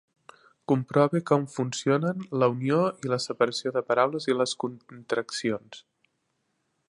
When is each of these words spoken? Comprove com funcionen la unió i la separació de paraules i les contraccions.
Comprove 0.71 1.19
com 1.31 1.43
funcionen 1.57 2.23
la 2.43 2.49
unió 2.55 2.79
i 3.07 3.13
la 3.13 3.21
separació 3.27 3.75
de 3.77 3.85
paraules 3.91 4.29
i 4.33 4.37
les 4.41 4.57
contraccions. 4.65 5.85